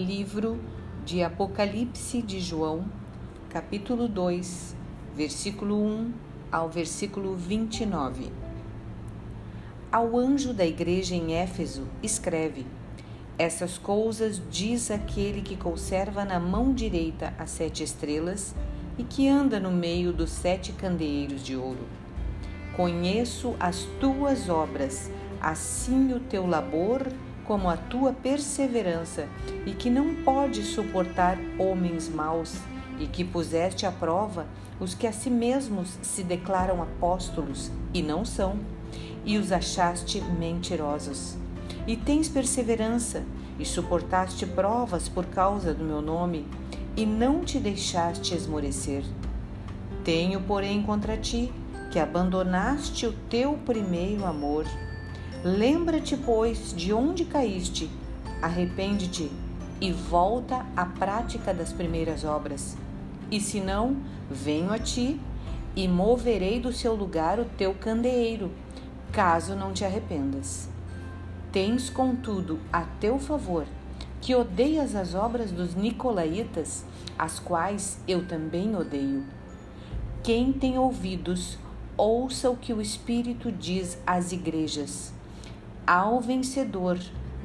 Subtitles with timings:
[0.00, 0.58] Livro
[1.04, 2.86] de Apocalipse de João,
[3.50, 4.74] capítulo 2,
[5.14, 6.12] versículo 1
[6.50, 8.32] ao versículo 29.
[9.92, 12.66] Ao anjo da igreja em Éfeso, escreve:
[13.36, 18.54] Essas coisas diz aquele que conserva na mão direita as sete estrelas
[18.96, 21.86] e que anda no meio dos sete candeeiros de ouro.
[22.74, 25.10] Conheço as tuas obras,
[25.42, 27.06] assim o teu labor
[27.50, 29.26] como a tua perseverança,
[29.66, 32.54] e que não pode suportar homens maus,
[32.96, 34.46] e que puseste à prova
[34.78, 38.60] os que a si mesmos se declaram apóstolos e não são,
[39.24, 41.36] e os achaste mentirosos.
[41.88, 43.24] E tens perseverança,
[43.58, 46.46] e suportaste provas por causa do meu nome,
[46.96, 49.02] e não te deixaste esmorecer.
[50.04, 51.52] Tenho, porém, contra ti
[51.90, 54.66] que abandonaste o teu primeiro amor.
[55.42, 57.90] Lembra-te, pois, de onde caíste,
[58.42, 59.30] arrepende-te
[59.80, 62.76] e volta à prática das primeiras obras.
[63.30, 63.96] E se não,
[64.30, 65.18] venho a ti
[65.74, 68.50] e moverei do seu lugar o teu candeeiro,
[69.12, 70.68] caso não te arrependas.
[71.50, 73.66] Tens, contudo, a teu favor
[74.20, 76.84] que odeias as obras dos nicolaítas,
[77.18, 79.24] as quais eu também odeio.
[80.22, 81.56] Quem tem ouvidos,
[81.96, 85.14] ouça o que o Espírito diz às igrejas.
[85.86, 86.98] Ao vencedor,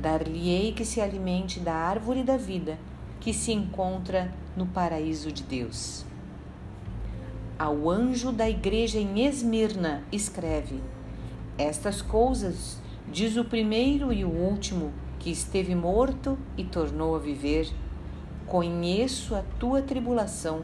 [0.00, 2.78] dar-lhe-ei que se alimente da árvore da vida,
[3.20, 6.04] que se encontra no paraíso de Deus.
[7.58, 10.80] Ao anjo da igreja em Esmirna, escreve:
[11.56, 17.72] Estas coisas diz o primeiro e o último, que esteve morto e tornou a viver.
[18.46, 20.62] Conheço a tua tribulação,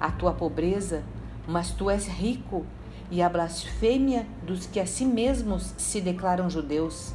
[0.00, 1.04] a tua pobreza,
[1.46, 2.64] mas tu és rico
[3.10, 7.12] e a blasfêmia dos que a si mesmos se declaram judeus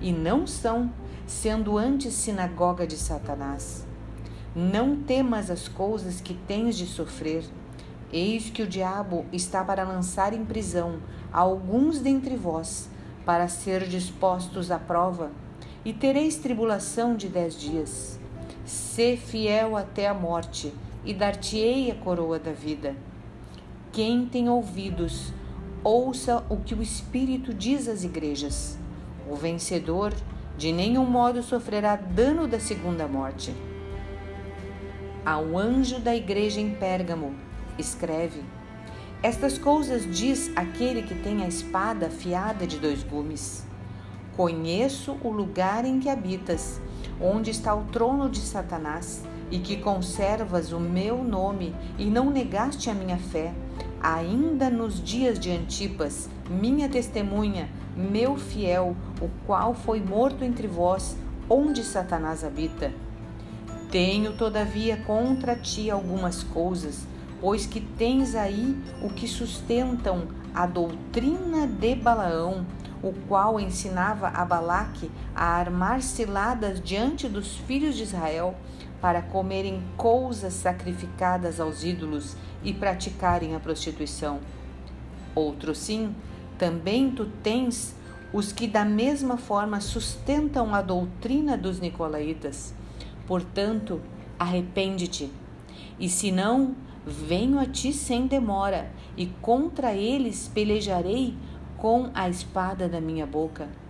[0.00, 0.90] e não são,
[1.26, 3.86] sendo antes sinagoga de Satanás.
[4.54, 7.44] Não temas as coisas que tens de sofrer.
[8.12, 11.00] Eis que o diabo está para lançar em prisão
[11.32, 12.90] alguns dentre vós,
[13.24, 15.30] para ser dispostos à prova,
[15.84, 18.18] e tereis tribulação de dez dias.
[18.66, 20.72] Sê fiel até a morte,
[21.04, 22.94] e dar-te-ei a coroa da vida.
[23.92, 25.34] Quem tem ouvidos,
[25.84, 28.78] ouça o que o Espírito diz às igrejas.
[29.30, 30.14] O vencedor
[30.56, 33.54] de nenhum modo sofrerá dano da segunda morte.
[35.26, 37.34] Ao anjo da igreja em Pérgamo,
[37.78, 38.42] escreve:
[39.22, 43.66] Estas coisas diz aquele que tem a espada afiada de dois gumes.
[44.34, 46.80] Conheço o lugar em que habitas,
[47.20, 49.22] onde está o trono de Satanás,
[49.52, 53.52] e que conservas o meu nome e não negaste a minha fé,
[54.02, 61.16] ainda nos dias de Antipas, minha testemunha, meu fiel, o qual foi morto entre vós,
[61.48, 62.92] onde Satanás habita.
[63.90, 67.06] Tenho, todavia, contra ti algumas coisas,
[67.40, 72.66] pois que tens aí o que sustentam a doutrina de Balaão,
[73.02, 78.56] o qual ensinava a Balaque a armar ciladas diante dos filhos de Israel
[79.02, 84.38] para comerem coisas sacrificadas aos ídolos e praticarem a prostituição.
[85.34, 86.14] Outro sim,
[86.56, 87.96] também tu tens
[88.32, 92.72] os que da mesma forma sustentam a doutrina dos nicolaítas.
[93.26, 94.00] Portanto,
[94.38, 95.30] arrepende-te.
[95.98, 101.34] E se não, venho a ti sem demora, e contra eles pelejarei
[101.76, 103.81] com a espada da minha boca.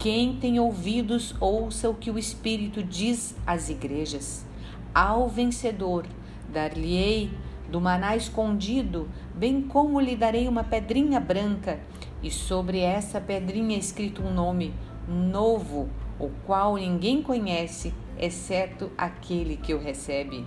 [0.00, 4.46] Quem tem ouvidos, ouça o que o Espírito diz às igrejas.
[4.94, 6.06] Ao vencedor,
[6.50, 7.30] dar-lhe-ei
[7.70, 11.78] do maná escondido, bem como lhe darei uma pedrinha branca,
[12.22, 14.72] e sobre essa pedrinha escrito um nome
[15.06, 20.46] novo, o qual ninguém conhece, exceto aquele que o recebe.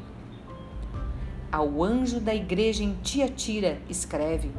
[1.52, 4.50] Ao anjo da igreja em Tiatira, escreve: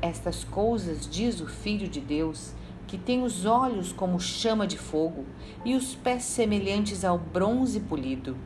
[0.00, 2.54] Estas coisas diz o Filho de Deus,
[2.92, 5.24] que tem os olhos como chama de fogo
[5.64, 8.36] e os pés semelhantes ao bronze polido.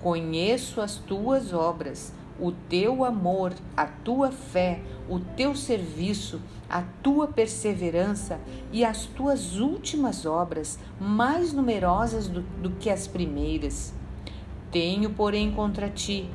[0.00, 6.40] Conheço as tuas obras o teu amor, a tua fé, o teu serviço,
[6.70, 8.40] a tua perseverança
[8.72, 13.92] e as tuas últimas obras, mais numerosas do, do que as primeiras.
[14.70, 16.30] Tenho, porém, contra ti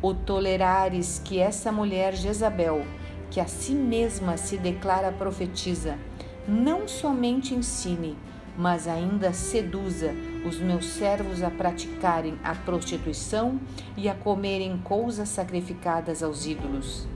[0.00, 2.86] o tolerares que essa mulher Jezabel,
[3.30, 5.98] que a si mesma se declara profetiza,
[6.48, 8.16] não somente ensine,
[8.56, 10.14] mas ainda seduza
[10.46, 13.60] os meus servos a praticarem a prostituição
[13.96, 17.06] e a comerem coisas sacrificadas aos ídolos.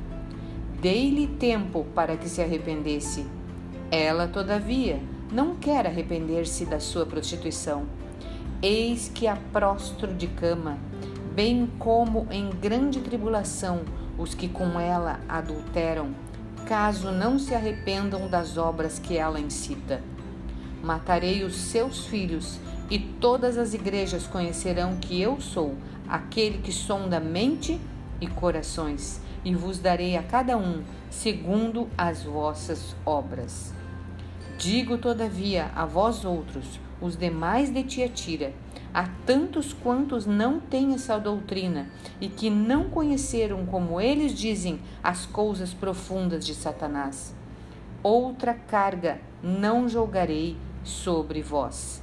[0.81, 3.27] Dei-lhe tempo para que se arrependesse.
[3.91, 5.01] Ela, todavia,
[5.33, 7.85] não quer arrepender-se da sua prostituição.
[8.63, 10.79] Eis que a prostro de cama,
[11.35, 13.83] bem como em grande tribulação
[14.19, 16.15] os que com ela adulteram,
[16.71, 20.01] caso não se arrependam das obras que ela incita.
[20.81, 25.75] Matarei os seus filhos, e todas as igrejas conhecerão que eu sou
[26.09, 27.81] aquele que sonda mente
[28.21, 33.75] e corações, e vos darei a cada um segundo as vossas obras.
[34.61, 38.53] Digo, todavia, a vós outros, os demais de Tiatira,
[38.93, 41.89] a tantos quantos não têm essa doutrina
[42.21, 47.35] e que não conheceram, como eles dizem, as coisas profundas de Satanás.
[48.03, 52.03] Outra carga não julgarei sobre vós.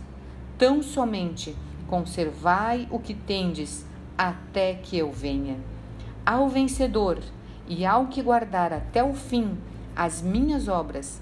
[0.57, 1.55] Tão somente
[1.85, 3.85] conservai o que tendes
[4.17, 5.59] até que eu venha.
[6.25, 7.19] Ao vencedor
[7.67, 9.55] e ao que guardar até o fim
[9.95, 11.21] as minhas obras,